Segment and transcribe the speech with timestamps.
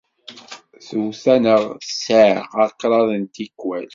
[0.87, 3.85] Twet-aneɣ ssiɛqa kraḍt n tikkal.